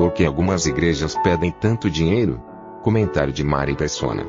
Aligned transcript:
Por 0.00 0.14
que 0.14 0.24
algumas 0.24 0.64
igrejas 0.64 1.14
pedem 1.22 1.52
tanto 1.52 1.90
dinheiro? 1.90 2.42
Comentário 2.82 3.34
de 3.34 3.44
Mari 3.44 3.76
Persona. 3.76 4.24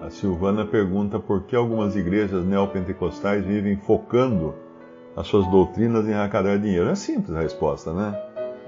A 0.00 0.08
Silvana 0.10 0.64
pergunta 0.64 1.18
por 1.18 1.42
que 1.42 1.56
algumas 1.56 1.96
igrejas 1.96 2.44
neopentecostais 2.44 3.44
vivem 3.44 3.76
focando 3.78 4.54
as 5.16 5.26
suas 5.26 5.44
doutrinas 5.48 6.06
em 6.06 6.14
arrecadar 6.14 6.56
dinheiro. 6.56 6.88
É 6.88 6.94
simples 6.94 7.36
a 7.36 7.40
resposta, 7.40 7.92
né? 7.92 8.16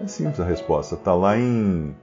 É 0.02 0.08
simples 0.08 0.40
a 0.40 0.44
resposta. 0.44 0.96
Está 0.96 1.14
lá 1.14 1.38
em, 1.38 1.94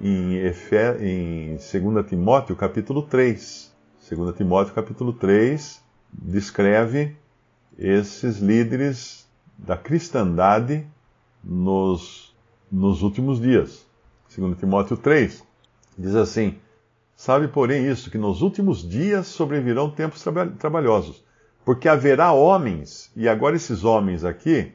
em, 0.00 0.36
Efe, 0.46 0.76
em 1.00 1.56
2 1.56 2.06
Timóteo, 2.06 2.54
capítulo 2.54 3.02
3. 3.02 3.74
2 4.08 4.36
Timóteo, 4.36 4.72
capítulo 4.74 5.12
3, 5.12 5.82
descreve 6.12 7.16
esses 7.76 8.38
líderes 8.38 9.26
da 9.58 9.76
cristandade 9.76 10.86
nos, 11.44 12.34
nos 12.70 13.02
últimos 13.02 13.40
dias. 13.40 13.86
2 14.36 14.58
Timóteo 14.58 14.96
3, 14.96 15.44
diz 15.96 16.14
assim: 16.14 16.56
Sabe, 17.14 17.48
porém, 17.48 17.86
isso, 17.86 18.10
que 18.10 18.18
nos 18.18 18.42
últimos 18.42 18.88
dias 18.88 19.26
sobrevirão 19.28 19.90
tempos 19.90 20.22
traba 20.22 20.46
trabalhosos, 20.46 21.24
porque 21.64 21.88
haverá 21.88 22.32
homens, 22.32 23.10
e 23.14 23.28
agora 23.28 23.56
esses 23.56 23.84
homens 23.84 24.24
aqui, 24.24 24.72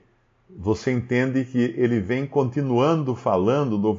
você 0.50 0.92
entende 0.92 1.46
que 1.46 1.76
ele 1.78 2.00
vem 2.00 2.26
continuando 2.26 3.14
falando 3.16 3.78
do, 3.78 3.94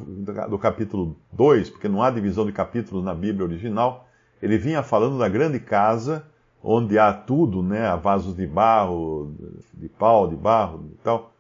do 0.49 0.59
capítulo 0.59 1.17
2, 1.33 1.71
porque 1.71 1.89
não 1.89 2.03
há 2.03 2.11
divisão 2.11 2.45
de 2.45 2.53
capítulos 2.53 3.05
na 3.05 3.15
Bíblia 3.15 3.45
original, 3.45 4.09
ele 4.43 4.59
vinha 4.59 4.83
falando 4.83 5.19
da 5.19 5.29
grande 5.29 5.61
casa, 5.61 6.27
onde 6.63 6.99
há 6.99 7.13
tudo, 7.13 7.63
né, 7.63 7.87
há 7.87 7.97
vasos 7.97 8.35
de 8.35 8.47
barro, 8.47 9.35
de 9.75 9.89
pau, 9.89 10.27
de 10.27 10.35
barro 10.35 10.91
e 10.93 10.97
tal, 11.05 11.33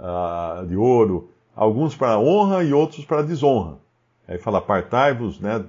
uh, 0.00 0.66
de 0.66 0.76
ouro, 0.76 1.30
alguns 1.54 1.94
para 1.94 2.18
honra 2.18 2.64
e 2.64 2.72
outros 2.72 3.04
para 3.04 3.22
desonra. 3.22 3.78
Aí 4.26 4.38
fala, 4.38 4.58
apartai-vos 4.58 5.40
né, 5.40 5.64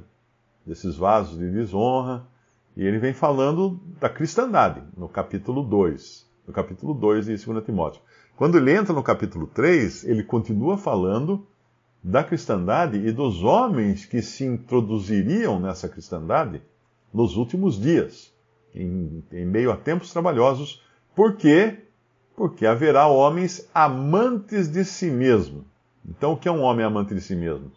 desses 0.65 0.95
vasos 0.95 1.37
de 1.37 1.49
desonra. 1.51 2.25
E 2.75 2.85
ele 2.85 2.99
vem 2.99 3.13
falando 3.13 3.79
da 3.99 4.09
cristandade, 4.09 4.81
no 4.95 5.09
capítulo 5.09 5.61
2. 5.61 6.25
No 6.47 6.53
capítulo 6.53 6.93
2 6.93 7.25
de 7.25 7.45
2 7.45 7.65
Timóteo. 7.65 8.01
Quando 8.35 8.57
ele 8.57 8.73
entra 8.73 8.93
no 8.93 9.03
capítulo 9.03 9.45
3, 9.47 10.05
ele 10.05 10.23
continua 10.23 10.77
falando 10.77 11.45
da 12.03 12.23
cristandade 12.23 12.97
e 12.97 13.11
dos 13.11 13.43
homens 13.43 14.05
que 14.05 14.21
se 14.21 14.45
introduziriam 14.45 15.59
nessa 15.59 15.87
cristandade 15.87 16.61
nos 17.13 17.35
últimos 17.35 17.79
dias, 17.79 18.33
em, 18.73 19.23
em 19.31 19.45
meio 19.45 19.71
a 19.71 19.77
tempos 19.77 20.11
trabalhosos. 20.11 20.81
Por 21.15 21.35
quê? 21.35 21.77
Porque 22.35 22.65
haverá 22.65 23.07
homens 23.07 23.69
amantes 23.73 24.67
de 24.67 24.83
si 24.83 25.11
mesmo 25.11 25.65
então, 26.07 26.33
o 26.33 26.37
que 26.37 26.47
é 26.47 26.51
um 26.51 26.61
homem 26.61 26.85
amante 26.85 27.13
de 27.13 27.21
si 27.21 27.35
mesmo? 27.35 27.71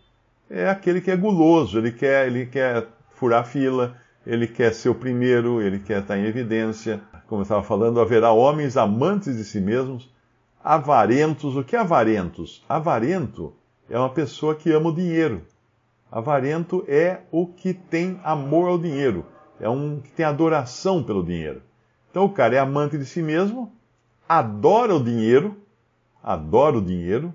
É 0.48 0.68
aquele 0.68 1.00
que 1.00 1.10
é 1.10 1.16
guloso, 1.16 1.78
ele 1.78 1.92
quer, 1.92 2.26
ele 2.26 2.46
quer 2.46 2.86
furar 3.10 3.44
fila, 3.44 3.96
ele 4.26 4.46
quer 4.46 4.72
ser 4.72 4.88
o 4.88 4.94
primeiro, 4.94 5.60
ele 5.60 5.78
quer 5.78 6.00
estar 6.00 6.16
em 6.16 6.24
evidência. 6.24 7.00
Como 7.26 7.40
eu 7.40 7.44
estava 7.44 7.62
falando, 7.62 8.00
haverá 8.00 8.32
homens 8.32 8.76
amantes 8.76 9.36
de 9.36 9.44
si 9.44 9.60
mesmos, 9.60 10.12
avarentos. 10.62 11.56
O 11.56 11.64
que 11.64 11.76
é 11.76 11.78
avarentos? 11.78 12.64
Avarento 12.68 13.54
é 13.88 13.98
uma 13.98 14.10
pessoa 14.10 14.54
que 14.54 14.72
ama 14.72 14.90
o 14.90 14.94
dinheiro. 14.94 15.42
Avarento 16.10 16.84
é 16.86 17.20
o 17.30 17.46
que 17.46 17.74
tem 17.74 18.20
amor 18.22 18.68
ao 18.68 18.78
dinheiro, 18.78 19.26
é 19.58 19.68
um 19.68 20.00
que 20.00 20.12
tem 20.12 20.24
adoração 20.24 21.02
pelo 21.02 21.24
dinheiro. 21.24 21.60
Então 22.10 22.24
o 22.24 22.30
cara 22.30 22.54
é 22.54 22.58
amante 22.58 22.96
de 22.96 23.04
si 23.04 23.20
mesmo, 23.20 23.72
adora 24.28 24.94
o 24.94 25.02
dinheiro, 25.02 25.56
adora 26.22 26.78
o 26.78 26.82
dinheiro, 26.82 27.34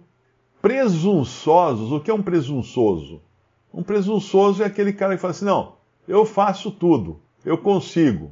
presunçosos. 0.61 1.91
O 1.91 1.99
que 1.99 2.11
é 2.11 2.13
um 2.13 2.21
presunçoso? 2.21 3.21
Um 3.73 3.83
presunçoso 3.83 4.63
é 4.63 4.65
aquele 4.65 4.93
cara 4.93 5.15
que 5.15 5.21
fala 5.21 5.31
assim: 5.31 5.45
não, 5.45 5.73
eu 6.07 6.25
faço 6.25 6.71
tudo, 6.71 7.19
eu 7.45 7.57
consigo, 7.57 8.31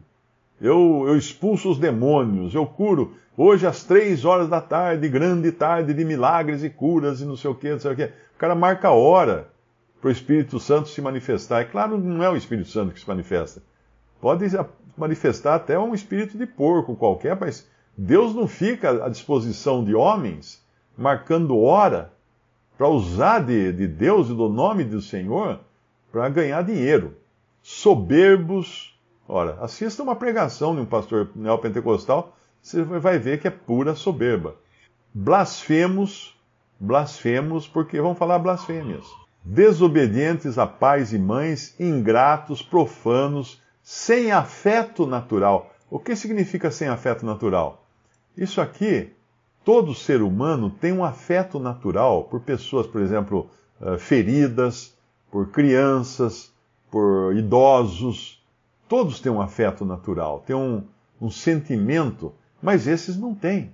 eu, 0.60 1.06
eu 1.08 1.16
expulso 1.16 1.70
os 1.70 1.78
demônios, 1.78 2.54
eu 2.54 2.66
curo. 2.66 3.14
Hoje, 3.40 3.68
às 3.68 3.84
três 3.84 4.26
horas 4.26 4.50
da 4.50 4.60
tarde, 4.60 5.08
grande 5.08 5.52
tarde 5.52 5.94
de 5.94 6.04
milagres 6.04 6.64
e 6.64 6.72
curas 6.72 7.22
e 7.22 7.26
não 7.26 7.38
sei 7.38 7.52
o 7.52 7.56
que, 7.56 7.70
não 7.70 7.80
sei 7.80 7.92
o 7.92 7.96
que. 7.96 8.06
O 8.06 8.40
cara 8.40 8.56
marca 8.56 8.88
a 8.88 8.94
hora 8.94 9.50
para 10.02 10.08
o 10.08 10.12
Espírito 10.12 10.60
Santo 10.60 10.90
se 10.90 11.00
manifestar. 11.02 11.62
É 11.62 11.66
claro, 11.66 12.00
não 12.00 12.24
é 12.24 12.30
o 12.30 12.36
Espírito 12.36 12.70
Santo 12.70 12.94
que 12.94 13.00
se 13.00 13.08
manifesta. 13.08 13.62
Pode 14.20 14.46
manifestar 14.98 15.54
até 15.54 15.78
um 15.78 15.94
espírito 15.94 16.36
de 16.38 16.48
porco 16.48 16.96
qualquer, 16.96 17.40
mas 17.40 17.70
Deus 17.98 18.36
não 18.36 18.48
fica 18.48 19.04
à 19.04 19.10
disposição 19.10 19.84
de 19.84 19.96
homens 19.96 20.64
marcando 20.96 21.58
hora 21.60 22.14
para 22.78 22.88
usar 22.88 23.40
de, 23.40 23.74
de 23.74 23.88
Deus 23.88 24.30
e 24.30 24.36
do 24.36 24.48
nome 24.48 24.84
do 24.84 25.02
Senhor 25.02 25.60
para 26.12 26.30
ganhar 26.30 26.62
dinheiro. 26.62 27.16
Soberbos. 27.64 28.96
Ora, 29.28 29.58
assista 29.62 30.04
uma 30.04 30.16
pregação 30.16 30.76
de 30.76 30.82
um 30.82 30.86
pastor 30.86 31.32
neopentecostal, 31.36 32.38
você 32.62 32.84
vai 32.84 33.18
ver 33.18 33.42
que 33.42 33.48
é 33.48 33.52
pura 33.52 33.96
soberba. 33.96 34.56
Blasfemos, 35.12 36.38
blasfemos, 36.80 37.68
porque 37.68 38.00
vão 38.00 38.14
falar 38.14 38.38
blasfêmias. 38.40 39.06
Desobedientes 39.44 40.58
a 40.58 40.68
pais 40.68 41.14
e 41.14 41.18
mães, 41.18 41.76
ingratos, 41.80 42.62
profanos, 42.62 43.60
sem 43.82 44.32
afeto 44.32 45.08
natural. 45.08 45.74
O 45.90 46.00
que 46.00 46.16
significa 46.16 46.70
sem 46.70 46.88
afeto 46.88 47.26
natural? 47.26 47.87
Isso 48.38 48.62
aqui 48.62 49.12
todo 49.66 49.96
ser 49.96 50.22
humano 50.22 50.70
tem 50.70 50.94
um 50.94 51.04
afeto 51.04 51.60
natural 51.60 52.26
por 52.26 52.40
pessoas, 52.42 52.86
por 52.86 53.02
exemplo, 53.02 53.50
eh, 53.82 53.98
feridas, 53.98 54.96
por 55.32 55.50
crianças, 55.50 56.54
por 56.92 57.36
idosos. 57.36 58.42
Todos 58.88 59.20
têm 59.20 59.32
um 59.32 59.42
afeto 59.42 59.84
natural, 59.84 60.44
têm 60.46 60.56
um, 60.56 60.84
um 61.20 61.30
sentimento, 61.32 62.32
mas 62.62 62.88
esses 62.88 63.18
não 63.18 63.34
têm. 63.34 63.74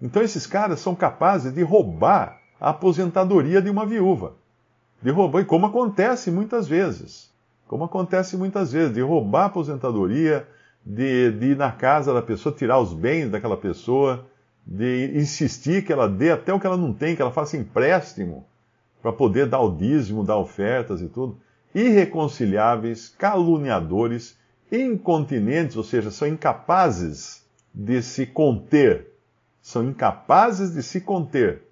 Então 0.00 0.22
esses 0.22 0.46
caras 0.46 0.80
são 0.80 0.94
capazes 0.94 1.52
de 1.52 1.62
roubar 1.62 2.40
a 2.58 2.70
aposentadoria 2.70 3.60
de 3.60 3.68
uma 3.68 3.84
viúva. 3.84 4.32
De 5.02 5.10
roubar, 5.10 5.44
como 5.44 5.66
acontece 5.66 6.30
muitas 6.30 6.66
vezes. 6.66 7.30
Como 7.68 7.84
acontece 7.84 8.36
muitas 8.36 8.72
vezes, 8.72 8.94
de 8.94 9.00
roubar 9.00 9.42
a 9.42 9.46
aposentadoria, 9.46 10.48
de, 10.84 11.30
de 11.32 11.46
ir 11.46 11.56
na 11.56 11.70
casa 11.70 12.12
da 12.12 12.22
pessoa, 12.22 12.54
tirar 12.54 12.78
os 12.78 12.92
bens 12.92 13.30
daquela 13.30 13.56
pessoa, 13.56 14.26
de 14.66 15.12
insistir 15.14 15.84
que 15.84 15.92
ela 15.92 16.08
dê 16.08 16.30
até 16.30 16.52
o 16.52 16.60
que 16.60 16.66
ela 16.66 16.76
não 16.76 16.92
tem, 16.92 17.16
que 17.16 17.22
ela 17.22 17.30
faça 17.30 17.56
empréstimo 17.56 18.46
para 19.02 19.12
poder 19.12 19.46
dar 19.46 19.60
o 19.60 19.74
dízimo, 19.74 20.24
dar 20.24 20.36
ofertas 20.36 21.00
e 21.00 21.08
tudo. 21.08 21.38
Irreconciliáveis, 21.74 23.08
caluniadores, 23.08 24.36
incontinentes, 24.70 25.76
ou 25.76 25.84
seja, 25.84 26.10
são 26.10 26.28
incapazes 26.28 27.44
de 27.72 28.02
se 28.02 28.26
conter. 28.26 29.08
São 29.62 29.84
incapazes 29.84 30.74
de 30.74 30.82
se 30.82 31.00
conter. 31.00 31.62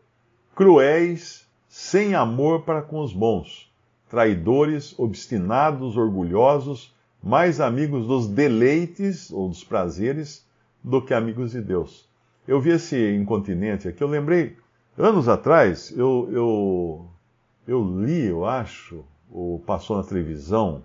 Cruéis, 0.55 1.47
sem 1.69 2.15
amor 2.15 2.62
para 2.62 2.83
com 2.83 3.00
os 3.00 3.12
bons. 3.12 3.71
Traidores, 4.09 4.99
obstinados, 4.99 5.97
orgulhosos, 5.97 6.94
mais 7.23 7.61
amigos 7.61 8.06
dos 8.06 8.29
deleites 8.29 9.31
ou 9.31 9.49
dos 9.49 9.65
prazeres 9.65 10.47
do 10.82 11.05
que 11.05 11.12
amigos 11.12 11.53
de 11.53 11.61
Deus 11.61 12.09
eu 12.49 12.59
vi 12.59 12.70
esse 12.70 13.15
incontinente 13.15 13.87
aqui, 13.87 14.03
eu 14.03 14.09
lembrei, 14.09 14.56
anos 14.97 15.29
atrás, 15.29 15.93
eu, 15.94 16.26
eu, 16.32 17.06
eu 17.67 17.85
li, 18.00 18.25
eu 18.25 18.47
acho, 18.47 19.05
ou 19.31 19.59
passou 19.59 19.99
na 19.99 20.03
televisão, 20.03 20.82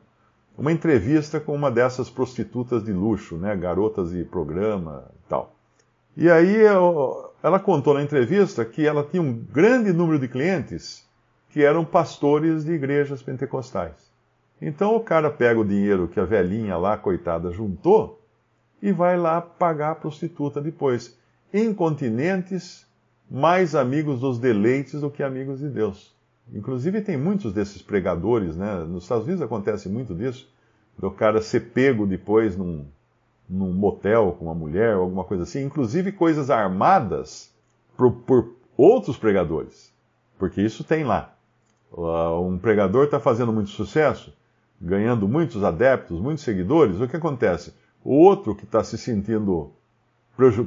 uma 0.58 0.74
entrevista 0.74 1.40
com 1.40 1.56
uma 1.56 1.72
dessas 1.72 2.10
prostitutas 2.10 2.84
de 2.84 2.92
luxo, 2.92 3.38
né, 3.38 3.56
garotas 3.56 4.12
de 4.12 4.26
programa 4.26 5.06
e 5.16 5.30
tal. 5.30 5.56
E 6.18 6.30
aí 6.30 6.54
eu, 6.54 7.32
ela 7.42 7.60
contou 7.60 7.94
na 7.94 8.04
entrevista 8.04 8.66
que 8.66 8.86
ela 8.86 9.04
tinha 9.04 9.24
um 9.24 9.34
grande 9.34 9.94
número 9.94 10.20
de 10.20 10.28
clientes 10.28 11.08
que 11.50 11.64
eram 11.64 11.86
pastores 11.86 12.66
de 12.66 12.74
igrejas 12.74 13.24
pentecostais. 13.24 14.13
Então 14.62 14.96
o 14.96 15.00
cara 15.00 15.30
pega 15.30 15.60
o 15.60 15.66
dinheiro 15.66 16.08
que 16.08 16.20
a 16.20 16.26
velhinha 16.26 16.78
lá, 16.78 16.98
coitada, 16.98 17.52
juntou 17.52 18.22
e 18.82 18.92
vai 18.92 19.18
lá 19.18 19.42
pagar 19.42 19.92
a 19.92 19.96
prostituta 19.96 20.62
depois. 20.62 21.18
Incontinentes, 21.54 22.86
mais 23.30 23.76
amigos 23.76 24.20
dos 24.20 24.40
deleites 24.40 25.02
do 25.02 25.10
que 25.10 25.24
amigos 25.24 25.60
de 25.60 25.70
Deus. 25.70 26.14
Inclusive 26.52 27.02
tem 27.02 27.18
muitos 27.18 27.54
desses 27.54 27.82
pregadores, 27.82 28.56
né? 28.56 28.84
Nos 28.84 29.04
Estados 29.04 29.26
Unidos 29.26 29.42
acontece 29.42 29.88
muito 29.88 30.14
disso, 30.14 30.52
do 30.98 31.10
cara 31.10 31.42
ser 31.42 31.72
pego 31.72 32.06
depois 32.06 32.58
num, 32.58 32.86
num 33.50 33.74
motel 33.74 34.36
com 34.38 34.46
uma 34.46 34.54
mulher, 34.54 34.94
alguma 34.94 35.24
coisa 35.24 35.44
assim, 35.44 35.64
inclusive 35.64 36.12
coisas 36.12 36.50
armadas 36.50 37.54
por, 37.98 38.12
por 38.12 38.54
outros 38.76 39.18
pregadores, 39.18 39.94
porque 40.38 40.62
isso 40.62 40.84
tem 40.84 41.04
lá. 41.04 41.34
Um 41.96 42.58
pregador 42.58 43.06
está 43.06 43.20
fazendo 43.20 43.54
muito 43.54 43.70
sucesso, 43.70 44.34
ganhando 44.84 45.30
muitos 45.30 45.64
adeptos, 45.64 46.20
muitos 46.20 46.44
seguidores, 46.44 47.00
o 47.00 47.08
que 47.08 47.16
acontece? 47.16 47.74
O 48.04 48.16
outro 48.16 48.54
que 48.54 48.66
está 48.66 48.84
se 48.84 48.98
sentindo 48.98 49.72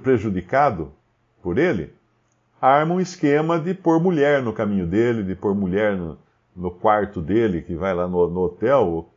prejudicado 0.03 0.91
por 1.43 1.59
ele, 1.59 1.93
arma 2.61 2.95
um 2.95 3.01
esquema 3.01 3.59
de 3.59 3.75
pôr 3.75 4.01
mulher 4.01 4.43
no 4.43 4.55
caminho 4.55 4.87
dele, 4.87 5.23
de 5.23 5.35
pôr 5.35 5.55
mulher 5.55 5.95
no, 5.95 6.19
no 6.57 6.71
quarto 6.71 7.21
dele, 7.21 7.61
que 7.61 7.75
vai 7.75 7.95
lá 7.95 8.09
no, 8.09 8.27
no, 8.31 8.41
hotel, 8.41 9.11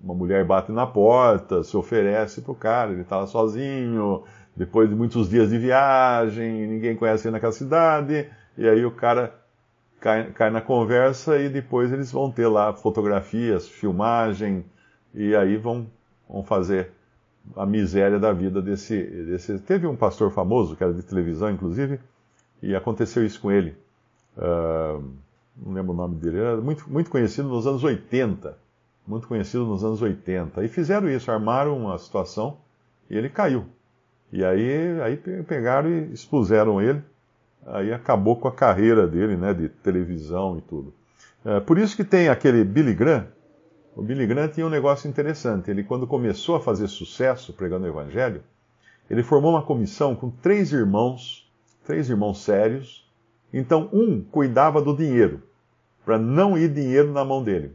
uma 0.00 0.14
mulher 0.14 0.44
bate 0.44 0.70
na 0.70 0.86
porta, 0.86 1.64
se 1.64 1.76
oferece 1.76 2.40
pro 2.40 2.54
cara, 2.54 2.92
ele 2.92 3.00
está 3.00 3.16
lá 3.16 3.26
sozinho, 3.26 4.22
depois 4.54 4.88
de 4.88 4.94
muitos 4.94 5.28
dias 5.28 5.50
de 5.50 5.58
viagem, 5.58 6.68
ninguém 6.68 6.94
conhece 6.94 7.26
ele 7.26 7.32
naquela 7.32 7.52
cidade, 7.52 8.30
e 8.56 8.68
aí 8.68 8.84
o 8.84 8.92
cara 8.92 9.34
cai, 10.06 10.30
cai 10.30 10.50
na 10.50 10.60
conversa 10.60 11.36
e 11.36 11.48
depois 11.48 11.92
eles 11.92 12.12
vão 12.12 12.30
ter 12.30 12.46
lá 12.46 12.72
fotografias, 12.72 13.66
filmagem, 13.66 14.64
e 15.12 15.34
aí 15.34 15.56
vão, 15.56 15.88
vão 16.28 16.44
fazer 16.44 16.92
a 17.56 17.66
miséria 17.66 18.16
da 18.16 18.32
vida 18.32 18.62
desse, 18.62 19.02
desse. 19.02 19.58
Teve 19.58 19.84
um 19.88 19.96
pastor 19.96 20.30
famoso, 20.30 20.76
que 20.76 20.84
era 20.84 20.94
de 20.94 21.02
televisão, 21.02 21.50
inclusive, 21.50 21.98
e 22.62 22.76
aconteceu 22.76 23.26
isso 23.26 23.40
com 23.40 23.50
ele. 23.50 23.76
Uh, 24.36 25.02
não 25.56 25.72
lembro 25.72 25.92
o 25.92 25.96
nome 25.96 26.14
dele, 26.16 26.38
era 26.38 26.56
muito, 26.58 26.88
muito 26.88 27.10
conhecido 27.10 27.48
nos 27.48 27.66
anos 27.66 27.82
80. 27.82 28.56
Muito 29.04 29.26
conhecido 29.26 29.64
nos 29.66 29.82
anos 29.82 30.00
80. 30.00 30.64
E 30.64 30.68
fizeram 30.68 31.08
isso, 31.08 31.32
armaram 31.32 31.76
uma 31.76 31.98
situação 31.98 32.58
e 33.10 33.16
ele 33.16 33.28
caiu. 33.28 33.66
E 34.32 34.44
aí, 34.44 35.00
aí 35.00 35.16
pegaram 35.16 35.88
e 35.88 36.12
expuseram 36.12 36.80
ele. 36.80 37.02
Aí 37.66 37.92
acabou 37.92 38.36
com 38.36 38.46
a 38.46 38.52
carreira 38.52 39.06
dele, 39.06 39.36
né, 39.36 39.52
de 39.52 39.68
televisão 39.68 40.56
e 40.56 40.60
tudo. 40.60 40.94
Uh, 41.44 41.60
por 41.62 41.78
isso 41.78 41.96
que 41.96 42.04
tem 42.04 42.28
aquele 42.28 42.64
Billy 42.64 42.94
Graham, 42.94 43.26
o 43.96 44.02
Billy 44.02 44.26
Graham 44.26 44.48
tinha 44.48 44.66
um 44.66 44.70
negócio 44.70 45.08
interessante. 45.08 45.70
Ele, 45.70 45.82
quando 45.82 46.06
começou 46.06 46.54
a 46.54 46.60
fazer 46.60 46.86
sucesso 46.86 47.54
pregando 47.54 47.86
o 47.86 47.88
Evangelho, 47.88 48.42
ele 49.08 49.22
formou 49.22 49.52
uma 49.52 49.62
comissão 49.62 50.14
com 50.14 50.28
três 50.30 50.70
irmãos, 50.70 51.50
três 51.84 52.10
irmãos 52.10 52.42
sérios. 52.42 53.08
Então, 53.52 53.88
um 53.92 54.20
cuidava 54.20 54.82
do 54.82 54.94
dinheiro, 54.94 55.42
para 56.04 56.18
não 56.18 56.58
ir 56.58 56.68
dinheiro 56.68 57.10
na 57.10 57.24
mão 57.24 57.42
dele. 57.42 57.72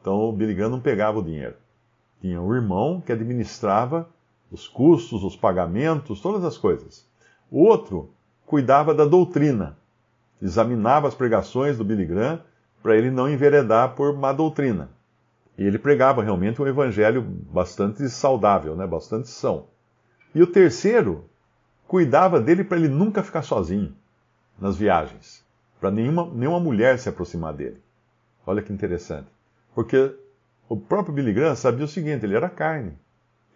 Então, 0.00 0.28
o 0.28 0.32
Billy 0.32 0.52
Graham 0.52 0.70
não 0.70 0.80
pegava 0.80 1.20
o 1.20 1.24
dinheiro. 1.24 1.54
Tinha 2.20 2.40
um 2.40 2.52
irmão 2.52 3.00
que 3.00 3.12
administrava 3.12 4.08
os 4.50 4.66
custos, 4.66 5.22
os 5.22 5.36
pagamentos, 5.36 6.20
todas 6.20 6.44
as 6.44 6.58
coisas. 6.58 7.06
O 7.50 7.62
outro 7.62 8.10
cuidava 8.52 8.94
da 8.94 9.06
doutrina, 9.06 9.78
examinava 10.42 11.08
as 11.08 11.14
pregações 11.14 11.78
do 11.78 11.84
Billy 11.84 12.04
Graham 12.04 12.38
para 12.82 12.94
ele 12.94 13.10
não 13.10 13.26
enveredar 13.26 13.94
por 13.94 14.14
má 14.14 14.30
doutrina. 14.30 14.90
E 15.56 15.64
ele 15.64 15.78
pregava 15.78 16.22
realmente 16.22 16.60
um 16.60 16.66
evangelho 16.66 17.22
bastante 17.22 18.06
saudável, 18.10 18.76
né? 18.76 18.86
bastante 18.86 19.30
são. 19.30 19.68
E 20.34 20.42
o 20.42 20.46
terceiro 20.46 21.24
cuidava 21.88 22.38
dele 22.38 22.62
para 22.62 22.76
ele 22.76 22.88
nunca 22.88 23.22
ficar 23.22 23.40
sozinho 23.40 23.96
nas 24.60 24.76
viagens, 24.76 25.42
para 25.80 25.90
nenhuma, 25.90 26.30
nenhuma 26.30 26.60
mulher 26.60 26.98
se 26.98 27.08
aproximar 27.08 27.54
dele. 27.54 27.80
Olha 28.46 28.60
que 28.60 28.70
interessante. 28.70 29.28
Porque 29.74 30.14
o 30.68 30.76
próprio 30.76 31.14
Billy 31.14 31.32
Graham 31.32 31.56
sabia 31.56 31.86
o 31.86 31.88
seguinte: 31.88 32.26
ele 32.26 32.36
era 32.36 32.50
carne. 32.50 32.92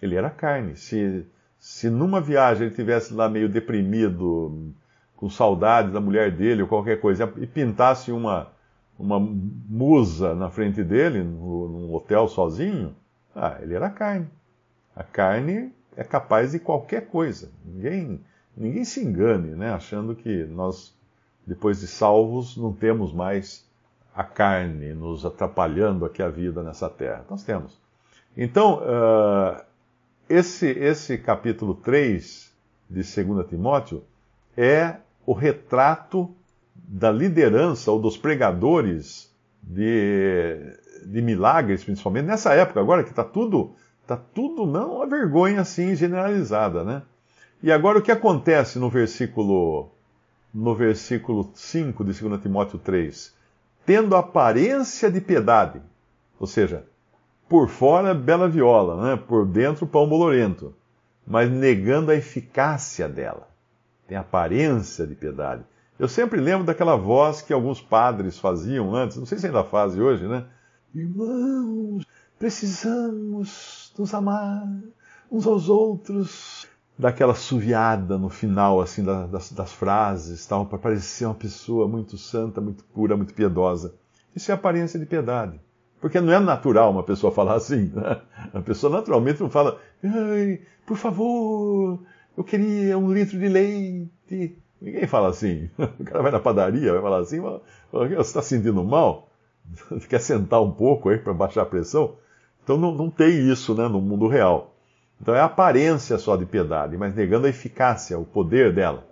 Ele 0.00 0.14
era 0.14 0.30
carne. 0.30 0.74
Se, 0.74 1.26
se 1.58 1.90
numa 1.90 2.18
viagem 2.18 2.68
ele 2.68 2.74
tivesse 2.74 3.12
lá 3.12 3.28
meio 3.28 3.48
deprimido, 3.48 4.72
com 5.16 5.30
saudade 5.30 5.90
da 5.90 6.00
mulher 6.00 6.30
dele 6.30 6.62
ou 6.62 6.68
qualquer 6.68 7.00
coisa, 7.00 7.32
e 7.36 7.46
pintasse 7.46 8.12
uma, 8.12 8.48
uma 8.98 9.18
musa 9.18 10.34
na 10.34 10.50
frente 10.50 10.84
dele, 10.84 11.22
num 11.22 11.92
hotel 11.94 12.28
sozinho, 12.28 12.94
ah, 13.34 13.58
ele 13.60 13.74
era 13.74 13.90
carne. 13.90 14.28
A 14.94 15.02
carne 15.02 15.72
é 15.96 16.04
capaz 16.04 16.52
de 16.52 16.58
qualquer 16.58 17.06
coisa. 17.06 17.50
Ninguém, 17.64 18.20
ninguém 18.56 18.84
se 18.84 19.02
engane, 19.02 19.54
né, 19.54 19.72
achando 19.72 20.14
que 20.14 20.44
nós, 20.44 20.94
depois 21.46 21.80
de 21.80 21.86
salvos, 21.86 22.56
não 22.56 22.72
temos 22.72 23.12
mais 23.12 23.66
a 24.14 24.24
carne 24.24 24.94
nos 24.94 25.26
atrapalhando 25.26 26.04
aqui 26.04 26.22
a 26.22 26.28
vida 26.28 26.62
nessa 26.62 26.88
terra. 26.88 27.24
Nós 27.28 27.42
temos. 27.42 27.78
Então, 28.34 28.80
uh, 28.80 29.62
esse, 30.28 30.66
esse 30.66 31.18
capítulo 31.18 31.74
3 31.74 32.52
de 32.88 33.24
2 33.24 33.48
Timóteo 33.48 34.02
é 34.56 34.96
o 35.26 35.32
retrato 35.32 36.32
da 36.72 37.10
liderança 37.10 37.90
ou 37.90 38.00
dos 38.00 38.16
pregadores 38.16 39.28
de, 39.60 40.56
de 41.04 41.20
milagres, 41.20 41.82
principalmente 41.82 42.26
nessa 42.26 42.54
época 42.54 42.80
agora 42.80 43.02
que 43.02 43.10
está 43.10 43.24
tudo, 43.24 43.74
tá 44.06 44.16
tudo 44.16 44.64
não 44.64 44.96
uma 44.96 45.06
vergonha 45.06 45.60
assim 45.60 45.96
generalizada, 45.96 46.84
né? 46.84 47.02
E 47.62 47.72
agora 47.72 47.98
o 47.98 48.02
que 48.02 48.12
acontece 48.12 48.78
no 48.78 48.88
versículo 48.88 49.90
no 50.54 50.74
versículo 50.74 51.50
5 51.54 52.04
de 52.04 52.18
2 52.18 52.40
Timóteo 52.40 52.78
3? 52.78 53.34
Tendo 53.84 54.16
aparência 54.16 55.10
de 55.10 55.20
piedade, 55.20 55.82
ou 56.38 56.46
seja, 56.46 56.86
por 57.48 57.68
fora 57.68 58.14
bela 58.14 58.48
viola, 58.48 59.10
né? 59.10 59.16
por 59.16 59.44
dentro 59.44 59.86
pão 59.86 60.08
bolorento, 60.08 60.74
mas 61.26 61.50
negando 61.50 62.10
a 62.10 62.14
eficácia 62.14 63.08
dela. 63.08 63.48
Tem 64.06 64.16
aparência 64.16 65.06
de 65.06 65.14
piedade. 65.14 65.64
Eu 65.98 66.08
sempre 66.08 66.40
lembro 66.40 66.64
daquela 66.64 66.96
voz 66.96 67.40
que 67.40 67.52
alguns 67.52 67.80
padres 67.80 68.38
faziam 68.38 68.94
antes, 68.94 69.16
não 69.16 69.26
sei 69.26 69.38
se 69.38 69.46
ainda 69.46 69.64
fazem 69.64 70.02
hoje, 70.02 70.26
né? 70.28 70.44
Irmãos, 70.94 72.06
precisamos 72.38 73.92
nos 73.98 74.14
amar 74.14 74.66
uns 75.30 75.46
aos 75.46 75.68
outros. 75.68 76.66
Daquela 76.98 77.34
suviada 77.34 78.16
no 78.16 78.30
final, 78.30 78.80
assim, 78.80 79.04
das, 79.04 79.52
das 79.52 79.72
frases, 79.72 80.46
tal, 80.46 80.64
para 80.64 80.78
parecer 80.78 81.26
uma 81.26 81.34
pessoa 81.34 81.86
muito 81.86 82.16
santa, 82.16 82.58
muito 82.58 82.84
pura, 82.84 83.16
muito 83.16 83.34
piedosa. 83.34 83.94
Isso 84.34 84.50
é 84.50 84.54
aparência 84.54 84.98
de 84.98 85.04
piedade. 85.04 85.60
Porque 86.00 86.20
não 86.20 86.32
é 86.32 86.38
natural 86.38 86.90
uma 86.90 87.02
pessoa 87.02 87.32
falar 87.32 87.54
assim. 87.54 87.92
Né? 87.94 88.22
A 88.54 88.60
pessoa 88.60 88.90
naturalmente 88.90 89.40
não 89.40 89.50
fala, 89.50 89.78
por 90.86 90.96
favor, 90.96 92.00
eu 92.36 92.44
queria 92.44 92.98
um 92.98 93.12
litro 93.12 93.38
de 93.38 93.48
leite. 93.48 94.56
Ninguém 94.80 95.06
fala 95.06 95.28
assim. 95.28 95.70
O 95.98 96.04
cara 96.04 96.22
vai 96.22 96.30
na 96.30 96.40
padaria, 96.40 96.92
vai 96.92 97.02
falar 97.02 97.18
assim, 97.18 97.40
você 97.40 98.20
está 98.20 98.42
sentindo 98.42 98.84
mal? 98.84 99.30
Quer 100.08 100.20
sentar 100.20 100.62
um 100.62 100.70
pouco 100.70 101.08
aí 101.08 101.18
para 101.18 101.32
baixar 101.32 101.62
a 101.62 101.66
pressão? 101.66 102.16
Então 102.62 102.76
não, 102.76 102.94
não 102.94 103.10
tem 103.10 103.50
isso 103.50 103.74
né, 103.74 103.88
no 103.88 104.00
mundo 104.00 104.26
real. 104.26 104.74
Então 105.20 105.34
é 105.34 105.40
a 105.40 105.46
aparência 105.46 106.18
só 106.18 106.36
de 106.36 106.44
piedade, 106.44 106.96
mas 106.96 107.14
negando 107.14 107.46
a 107.46 107.50
eficácia, 107.50 108.18
o 108.18 108.24
poder 108.24 108.74
dela. 108.74 109.06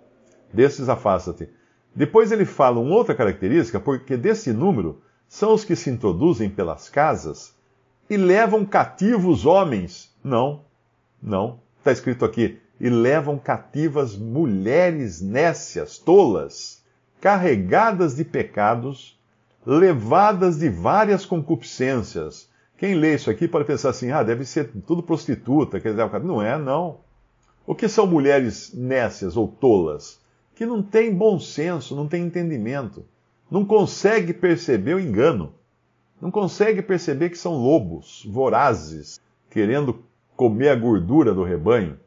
Desses 0.53 0.87
afasta-te. 0.87 1.49
Depois 1.95 2.31
ele 2.31 2.45
fala 2.45 2.79
uma 2.79 2.93
outra 2.95 3.15
característica, 3.15 3.79
porque 3.79 4.17
desse 4.17 4.51
número 4.51 5.01
são 5.27 5.53
os 5.53 5.63
que 5.63 5.75
se 5.75 5.89
introduzem 5.89 6.49
pelas 6.49 6.89
casas 6.89 7.55
e 8.09 8.17
levam 8.17 8.65
cativos 8.65 9.45
homens. 9.45 10.13
Não, 10.23 10.61
não. 11.21 11.59
Está 11.79 11.91
escrito 11.91 12.25
aqui: 12.25 12.59
e 12.79 12.89
levam 12.89 13.37
cativas 13.37 14.17
mulheres 14.17 15.21
nécias, 15.21 15.97
tolas, 15.97 16.83
carregadas 17.21 18.15
de 18.15 18.25
pecados, 18.25 19.17
levadas 19.65 20.59
de 20.59 20.69
várias 20.69 21.25
concupiscências. 21.25 22.49
Quem 22.77 22.95
lê 22.95 23.15
isso 23.15 23.29
aqui 23.29 23.47
pode 23.47 23.65
pensar 23.65 23.89
assim: 23.89 24.11
ah, 24.11 24.23
deve 24.23 24.45
ser 24.45 24.71
tudo 24.85 25.01
prostituta. 25.01 25.79
Quer 25.79 25.91
dizer, 25.91 26.23
não 26.23 26.41
é, 26.41 26.57
não. 26.57 26.99
O 27.65 27.73
que 27.73 27.87
são 27.87 28.05
mulheres 28.05 28.73
nécias 28.73 29.35
ou 29.37 29.47
tolas? 29.47 30.19
Que 30.53 30.65
não 30.65 30.83
têm 30.83 31.13
bom 31.13 31.39
senso, 31.39 31.95
não 31.95 32.07
têm 32.07 32.25
entendimento, 32.25 33.05
não 33.49 33.65
consegue 33.65 34.33
perceber 34.33 34.95
o 34.95 34.99
engano, 34.99 35.53
não 36.21 36.29
consegue 36.29 36.81
perceber 36.81 37.29
que 37.29 37.37
são 37.37 37.55
lobos 37.55 38.25
vorazes, 38.29 39.19
querendo 39.49 40.03
comer 40.35 40.69
a 40.69 40.75
gordura 40.75 41.33
do 41.33 41.43
rebanho 41.43 41.97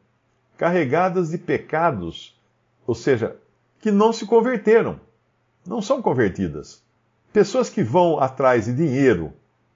carregadas 0.59 1.29
de 1.29 1.37
pecados, 1.37 2.37
ou 2.85 2.93
seja, 2.93 3.37
que 3.79 3.91
não 3.91 4.11
se 4.11 4.25
converteram, 4.25 4.99
não 5.65 5.81
são 5.81 6.01
convertidas. 6.01 6.83
Pessoas 7.31 7.69
que 7.69 7.81
vão 7.81 8.19
atrás 8.19 8.65
de 8.65 8.73
dinheiro, 8.73 9.31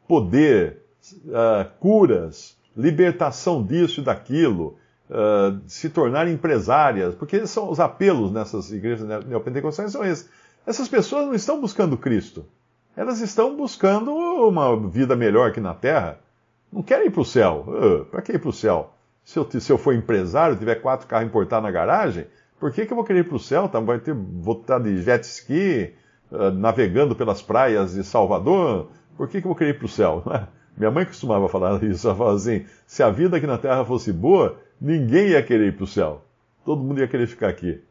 poder, 0.06 0.82
uh, 1.28 1.72
curas, 1.80 2.58
libertação 2.76 3.64
disso 3.64 4.02
e 4.02 4.04
daquilo, 4.04 4.78
uh, 5.10 5.58
se 5.68 5.90
tornar 5.90 6.28
empresárias, 6.28 7.16
porque 7.16 7.48
são 7.48 7.72
os 7.72 7.80
apelos 7.80 8.34
nessas 8.34 8.70
igrejas 8.70 9.08
neopentecostais 9.26 9.94
são 9.94 10.04
esses. 10.04 10.30
Essas 10.68 10.90
pessoas 10.90 11.28
não 11.28 11.34
estão 11.34 11.62
buscando 11.62 11.98
Cristo. 11.98 12.46
Elas 12.96 13.22
estão 13.22 13.56
buscando 13.56 14.14
uma 14.14 14.90
vida 14.90 15.16
melhor 15.16 15.50
aqui 15.50 15.62
na 15.62 15.74
Terra. 15.74 16.20
Não 16.72 16.84
querem 16.84 17.08
ir 17.08 17.12
para 17.12 17.22
o 17.22 17.26
céu. 17.26 17.66
Uh, 17.68 18.06
para 18.06 18.22
que 18.22 18.34
ir 18.34 18.40
para 18.40 18.50
o 18.50 18.54
céu? 18.54 18.93
Se 19.24 19.40
eu, 19.40 19.50
se 19.50 19.72
eu 19.72 19.78
for 19.78 19.94
empresário, 19.94 20.56
tiver 20.56 20.76
quatro 20.76 21.08
carros 21.08 21.28
importados 21.28 21.64
na 21.64 21.72
garagem, 21.72 22.28
por 22.60 22.72
que, 22.72 22.86
que 22.86 22.94
eu 22.94 22.96
vou 22.96 23.06
querer 23.06 23.20
ir 23.20 23.28
para 23.28 23.36
o 23.36 23.40
céu? 23.40 23.68
Tá, 23.68 23.80
vai 23.80 24.00
ter, 24.00 24.14
vou 24.14 24.60
estar 24.60 24.80
de 24.80 25.02
jet 25.02 25.24
ski, 25.24 25.94
uh, 26.32 26.52
navegando 26.52 27.16
pelas 27.16 27.42
praias 27.42 27.94
de 27.94 28.04
Salvador. 28.04 28.90
Por 29.18 29.28
que, 29.28 29.42
que 29.42 29.46
eu 29.46 29.50
vou 29.50 29.56
querer 29.56 29.72
ir 29.72 29.78
para 29.78 29.86
o 29.86 29.90
céu? 29.90 30.24
Minha 30.76 30.92
mãe 30.92 31.06
costumava 31.06 31.48
falar 31.48 31.82
isso. 31.84 32.08
Ela 32.08 32.16
falava 32.16 32.36
assim: 32.36 32.66
se 32.88 33.04
a 33.04 33.10
vida 33.10 33.38
aqui 33.38 33.48
na 33.48 33.58
Terra 33.58 33.86
fosse 33.86 34.12
boa, 34.12 34.58
ninguém 34.80 35.30
ia 35.30 35.44
querer 35.44 35.68
ir 35.68 35.76
para 35.76 35.84
o 35.84 35.88
céu. 35.88 36.24
Todo 36.66 36.82
mundo 36.82 37.00
ia 37.00 37.08
querer 37.08 37.28
ficar 37.28 37.50
aqui. 37.50 37.82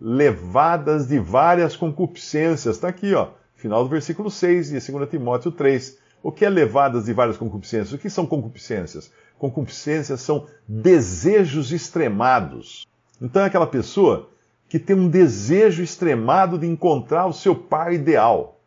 Levadas 0.00 1.06
de 1.06 1.18
várias 1.18 1.76
concupiscências. 1.76 2.76
Está 2.76 2.88
aqui, 2.88 3.14
ó. 3.14 3.28
Final 3.54 3.82
do 3.84 3.88
versículo 3.88 4.30
6 4.30 4.70
de 4.70 4.92
2 4.92 5.08
Timóteo 5.08 5.50
3. 5.50 5.98
O 6.22 6.30
que 6.32 6.44
é 6.44 6.50
levadas 6.50 7.04
de 7.04 7.12
várias 7.12 7.36
concupiscências? 7.36 7.92
O 7.92 7.98
que 7.98 8.10
são 8.10 8.26
concupiscências? 8.26 9.10
Concupiscências 9.38 10.20
são 10.20 10.46
desejos 10.66 11.72
extremados. 11.72 12.86
Então 13.20 13.42
é 13.42 13.46
aquela 13.46 13.66
pessoa 13.66 14.30
que 14.68 14.78
tem 14.78 14.96
um 14.96 15.08
desejo 15.08 15.82
extremado 15.82 16.58
de 16.58 16.66
encontrar 16.66 17.26
o 17.26 17.32
seu 17.32 17.54
par 17.54 17.92
ideal. 17.92 18.60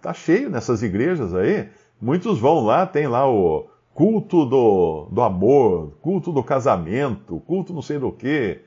Tá 0.00 0.14
cheio 0.14 0.48
nessas 0.48 0.82
igrejas 0.82 1.34
aí. 1.34 1.68
Muitos 2.00 2.38
vão 2.38 2.64
lá, 2.64 2.86
tem 2.86 3.06
lá 3.06 3.28
o 3.28 3.68
culto 3.92 4.46
do, 4.46 5.08
do 5.10 5.20
amor, 5.20 5.92
culto 6.00 6.32
do 6.32 6.42
casamento, 6.42 7.40
culto 7.40 7.72
não 7.72 7.82
sei 7.82 7.98
do 7.98 8.12
que. 8.12 8.60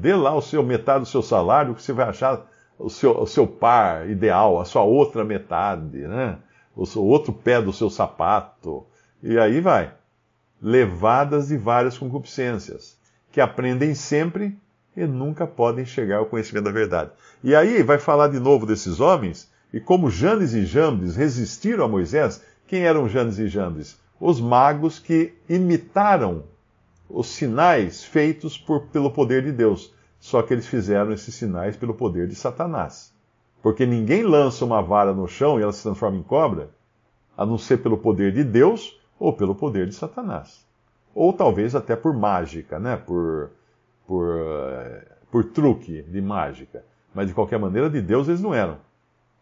Dê 0.00 0.14
lá 0.14 0.34
o 0.34 0.42
seu 0.42 0.62
metade 0.62 1.00
do 1.00 1.06
seu 1.06 1.22
salário 1.22 1.74
que 1.74 1.82
você 1.82 1.92
vai 1.92 2.08
achar 2.08 2.46
o 2.78 2.88
seu, 2.88 3.18
o 3.18 3.26
seu 3.26 3.46
par 3.46 4.08
ideal, 4.08 4.60
a 4.60 4.64
sua 4.64 4.82
outra 4.82 5.24
metade, 5.24 5.98
né? 5.98 6.38
o 6.74 6.86
seu 6.86 7.04
outro 7.04 7.32
pé 7.32 7.60
do 7.60 7.72
seu 7.72 7.90
sapato. 7.90 8.86
E 9.22 9.38
aí 9.38 9.60
vai. 9.60 9.92
Levadas 10.62 11.48
de 11.48 11.56
várias 11.56 11.96
concupiscências, 11.96 12.96
que 13.32 13.40
aprendem 13.40 13.94
sempre 13.94 14.58
e 14.96 15.06
nunca 15.06 15.46
podem 15.46 15.84
chegar 15.84 16.18
ao 16.18 16.26
conhecimento 16.26 16.64
da 16.64 16.70
verdade. 16.70 17.10
E 17.42 17.54
aí 17.54 17.82
vai 17.82 17.98
falar 17.98 18.28
de 18.28 18.38
novo 18.38 18.66
desses 18.66 19.00
homens, 19.00 19.50
e 19.72 19.80
como 19.80 20.10
Janes 20.10 20.52
e 20.52 20.64
Jambres 20.64 21.16
resistiram 21.16 21.84
a 21.84 21.88
Moisés, 21.88 22.42
quem 22.66 22.82
eram 22.82 23.08
Janes 23.08 23.38
e 23.38 23.48
Jambres? 23.48 23.98
Os 24.20 24.40
magos 24.40 24.98
que 24.98 25.32
imitaram 25.48 26.44
os 27.08 27.28
sinais 27.28 28.04
feitos 28.04 28.56
por, 28.56 28.82
pelo 28.88 29.10
poder 29.10 29.42
de 29.42 29.52
Deus. 29.52 29.92
Só 30.18 30.42
que 30.42 30.52
eles 30.52 30.66
fizeram 30.66 31.12
esses 31.12 31.34
sinais 31.34 31.76
pelo 31.76 31.94
poder 31.94 32.28
de 32.28 32.34
Satanás. 32.34 33.12
Porque 33.62 33.86
ninguém 33.86 34.22
lança 34.22 34.64
uma 34.64 34.82
vara 34.82 35.12
no 35.14 35.26
chão 35.26 35.58
e 35.58 35.62
ela 35.62 35.72
se 35.72 35.82
transforma 35.82 36.18
em 36.18 36.22
cobra, 36.22 36.70
a 37.36 37.44
não 37.44 37.58
ser 37.58 37.78
pelo 37.78 37.98
poder 37.98 38.32
de 38.32 38.44
Deus 38.44 38.99
ou 39.20 39.34
pelo 39.34 39.54
poder 39.54 39.86
de 39.86 39.94
Satanás. 39.94 40.66
Ou 41.14 41.32
talvez 41.32 41.74
até 41.74 41.94
por 41.94 42.14
mágica, 42.14 42.80
né? 42.80 42.96
por, 42.96 43.50
por, 44.06 44.38
eh, 44.38 45.06
por 45.30 45.44
truque 45.44 46.02
de 46.02 46.22
mágica. 46.22 46.82
Mas 47.14 47.28
de 47.28 47.34
qualquer 47.34 47.58
maneira, 47.58 47.90
de 47.90 48.00
Deus 48.00 48.28
eles 48.28 48.40
não 48.40 48.54
eram. 48.54 48.78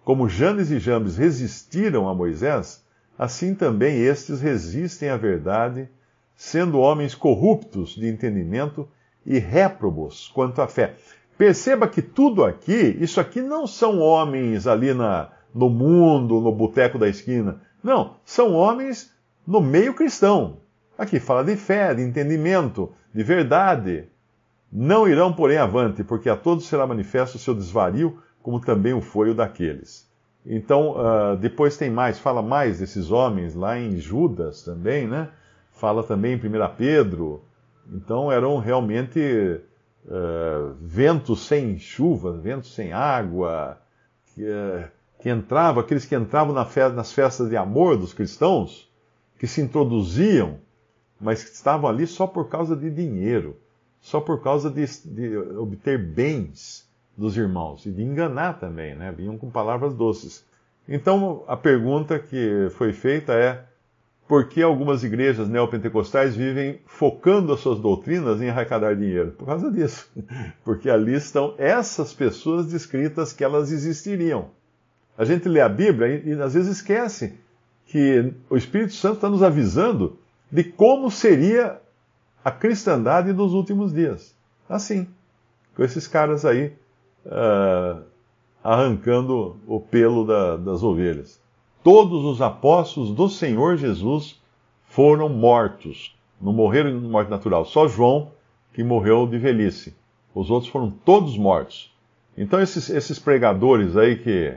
Como 0.05 0.29
Janes 0.29 0.71
e 0.71 0.79
Jambes 0.79 1.17
resistiram 1.17 2.09
a 2.09 2.15
Moisés, 2.15 2.85
assim 3.17 3.55
também 3.55 3.99
estes 3.99 4.41
resistem 4.41 5.11
à 5.11 5.17
verdade, 5.17 5.89
sendo 6.35 6.79
homens 6.79 7.15
corruptos 7.15 7.91
de 7.91 8.09
entendimento 8.09 8.89
e 9.25 9.39
réprobos 9.39 10.29
quanto 10.35 10.61
à 10.61 10.67
fé. 10.67 10.97
Perceba 11.37 11.87
que 11.87 12.03
tudo 12.03 12.45
aqui, 12.45 12.97
isso 13.01 13.21
aqui 13.21 13.41
não 13.41 13.67
são 13.67 14.01
homens 14.01 14.67
ali 14.67 14.93
na, 14.93 15.31
no 15.55 15.69
mundo, 15.69 16.41
no 16.41 16.51
boteco 16.51 16.99
da 16.99 17.09
esquina. 17.09 17.61
Não, 17.83 18.17
são 18.25 18.55
homens 18.55 19.13
no 19.49 19.63
meio 19.63 19.95
cristão. 19.95 20.59
Aqui 20.99 21.19
fala 21.19 21.43
de 21.43 21.57
fé, 21.57 21.95
de 21.95 22.03
entendimento, 22.03 22.93
de 23.15 23.23
verdade. 23.23 24.05
Não 24.71 25.09
irão, 25.09 25.33
porém, 25.33 25.57
avante, 25.57 26.05
porque 26.05 26.29
a 26.29 26.37
todos 26.37 26.67
será 26.67 26.87
manifesto 26.87 27.39
o 27.39 27.41
seu 27.41 27.55
desvario, 27.55 28.19
como 28.43 28.61
também 28.61 28.93
o 28.93 29.01
foi 29.01 29.31
o 29.31 29.35
daqueles. 29.35 30.07
Então, 30.45 30.91
uh, 30.91 31.37
depois 31.39 31.79
tem 31.79 31.89
mais, 31.89 32.19
fala 32.19 32.43
mais 32.43 32.81
desses 32.81 33.11
homens 33.11 33.55
lá 33.55 33.79
em 33.79 33.97
Judas 33.97 34.63
também, 34.63 35.09
né? 35.09 35.31
Fala 35.73 36.03
também 36.03 36.35
em 36.35 36.37
1 36.37 36.41
Pedro. 36.77 37.43
Então, 37.91 38.31
eram 38.31 38.59
realmente 38.59 39.19
uh, 40.05 40.75
ventos 40.79 41.47
sem 41.47 41.79
chuva, 41.79 42.33
ventos 42.33 42.75
sem 42.75 42.93
água, 42.93 43.79
que, 44.27 44.43
uh, 44.43 44.85
que 45.21 45.31
entravam, 45.31 45.81
aqueles 45.81 46.05
que 46.05 46.15
entravam 46.15 46.53
na 46.53 46.67
fe 46.67 46.87
nas 46.91 47.13
festas 47.13 47.49
de 47.49 47.57
amor 47.57 47.97
dos 47.97 48.13
cristãos, 48.13 48.88
que 49.39 49.47
se 49.47 49.61
introduziam, 49.61 50.59
mas 51.21 51.43
que 51.45 51.51
estavam 51.51 51.89
ali 51.89 52.07
só 52.07 52.27
por 52.27 52.49
causa 52.49 52.77
de 52.77 52.91
dinheiro, 52.91 53.57
só 54.01 54.21
por 54.21 54.43
causa 54.43 54.71
de, 54.71 54.85
de 55.05 55.37
obter 55.37 55.99
bens 55.99 56.89
dos 57.17 57.37
irmãos 57.37 57.85
e 57.87 57.91
de 57.91 58.03
enganar 58.03 58.59
também, 58.61 58.95
né? 58.95 59.13
Vinham 59.13 59.37
com 59.37 59.51
palavras 59.51 59.95
doces. 59.95 60.45
Então, 60.89 61.45
a 61.47 61.57
pergunta 61.57 62.19
que 62.19 62.69
foi 62.71 62.93
feita 62.93 63.33
é: 63.33 63.65
por 64.27 64.49
que 64.49 64.63
algumas 64.63 65.03
igrejas 65.03 65.49
neopentecostais 65.49 66.37
vivem 66.37 66.81
focando 66.87 67.53
as 67.53 67.61
suas 67.61 67.79
doutrinas 67.81 68.41
em 68.41 68.49
arrecadar 68.49 68.95
dinheiro? 68.95 69.33
Por 69.33 69.47
causa 69.47 69.71
disso. 69.71 70.11
Porque 70.65 70.89
ali 70.89 71.15
estão 71.15 71.55
essas 71.59 72.15
pessoas 72.15 72.67
descritas 72.67 73.33
que 73.33 73.43
elas 73.43 73.73
existiriam. 73.73 74.51
A 75.17 75.25
gente 75.25 75.49
lê 75.49 75.61
a 75.61 75.69
Bíblia 75.69 76.09
e, 76.09 76.29
e 76.29 76.43
às 76.43 76.55
vezes 76.55 76.77
esquece 76.77 77.35
que 77.89 78.33
o 78.49 78.57
Espírito 78.57 78.93
Santo 78.93 79.17
está 79.17 79.29
nos 79.29 79.43
avisando 79.43 80.17
de 80.51 80.63
como 80.63 81.11
seria 81.11 81.81
a 82.45 82.51
cristandade 82.51 83.33
nos 83.33 83.53
últimos 83.53 83.93
dias. 83.93 84.35
Assim, 84.69 85.09
com 85.75 85.83
esses 85.83 86.07
caras 86.07 86.45
aí 86.45 86.73
uh, 87.27 88.03
arrancando 88.63 89.57
o 89.67 89.81
pelo 89.81 90.25
da, 90.25 90.57
das 90.57 90.83
ovelhas 90.83 91.41
todos 91.89 92.23
os 92.25 92.43
apóstolos 92.43 93.15
do 93.15 93.31
Senhor 93.31 93.79
Jesus 93.79 94.39
foram 94.89 95.29
mortos. 95.29 96.15
Não 96.39 96.53
morreram 96.53 97.01
de 97.01 97.07
morte 97.07 97.31
natural. 97.31 97.65
Só 97.65 97.89
João 97.89 98.31
que 98.75 98.85
morreu 98.85 99.27
de 99.27 99.39
velhice. 99.39 99.97
Os 100.35 100.51
outros 100.51 100.71
foram 100.71 100.91
todos 100.91 101.39
mortos. 101.39 101.91
Então, 102.37 102.61
esses, 102.61 102.91
esses 102.91 103.19
pregadores 103.19 103.97
aí 103.97 104.17
que, 104.17 104.55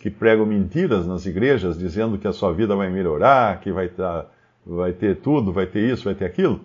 que 0.00 0.10
pregam 0.10 0.44
mentiras 0.44 1.06
nas 1.06 1.26
igrejas, 1.26 1.78
dizendo 1.78 2.18
que 2.18 2.28
a 2.28 2.32
sua 2.32 2.52
vida 2.52 2.76
vai 2.76 2.90
melhorar, 2.90 3.60
que 3.60 3.72
vai, 3.72 3.88
tá, 3.88 4.26
vai 4.66 4.92
ter 4.92 5.16
tudo, 5.16 5.52
vai 5.52 5.66
ter 5.66 5.90
isso, 5.90 6.04
vai 6.04 6.14
ter 6.14 6.26
aquilo, 6.26 6.60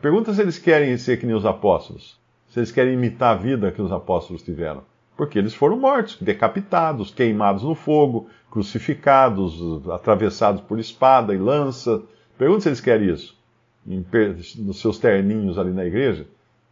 pergunta 0.00 0.32
se 0.32 0.40
eles 0.40 0.58
querem 0.58 0.96
ser 0.96 1.18
que 1.18 1.26
nem 1.26 1.34
os 1.34 1.44
apóstolos. 1.44 2.18
Se 2.48 2.60
eles 2.60 2.72
querem 2.72 2.94
imitar 2.94 3.32
a 3.32 3.38
vida 3.38 3.72
que 3.72 3.82
os 3.82 3.92
apóstolos 3.92 4.42
tiveram. 4.42 4.82
Porque 5.16 5.38
eles 5.38 5.54
foram 5.54 5.78
mortos, 5.78 6.16
decapitados, 6.20 7.12
queimados 7.12 7.62
no 7.62 7.74
fogo, 7.74 8.28
crucificados, 8.50 9.60
atravessados 9.90 10.60
por 10.60 10.78
espada 10.78 11.34
e 11.34 11.38
lança. 11.38 12.02
Pergunta 12.38 12.62
se 12.62 12.68
eles 12.68 12.80
querem 12.80 13.12
isso. 13.12 13.36
nos 13.84 14.80
seus 14.80 14.98
terninhos 14.98 15.58
ali 15.58 15.72
na 15.72 15.84
igreja. 15.84 16.26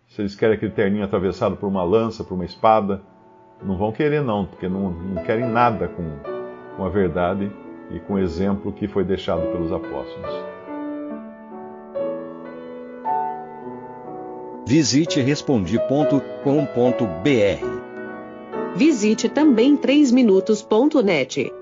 Se 0.08 0.22
eles 0.22 0.34
querem 0.34 0.56
aquele 0.56 0.72
terninho 0.72 1.04
atravessado 1.04 1.56
por 1.56 1.68
uma 1.68 1.84
lança, 1.84 2.24
por 2.24 2.34
uma 2.34 2.44
espada. 2.44 3.02
Não 3.64 3.76
vão 3.76 3.92
querer, 3.92 4.22
não, 4.22 4.46
porque 4.46 4.68
não, 4.68 4.90
não 4.90 5.22
querem 5.22 5.46
nada 5.46 5.88
com, 5.88 6.16
com 6.76 6.84
a 6.84 6.88
verdade 6.88 7.50
e 7.90 8.00
com 8.00 8.14
o 8.14 8.18
exemplo 8.18 8.72
que 8.72 8.88
foi 8.88 9.04
deixado 9.04 9.42
pelos 9.52 9.72
apóstolos. 9.72 10.44
Visite 14.66 15.20
respondi.com.br. 15.20 17.82
Visite 18.74 19.28
também 19.28 19.76
3minutos.net. 19.76 21.61